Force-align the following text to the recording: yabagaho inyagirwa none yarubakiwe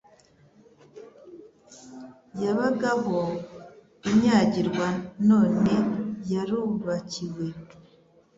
yabagaho 2.43 3.19
inyagirwa 4.09 4.87
none 5.29 5.73
yarubakiwe 6.33 7.45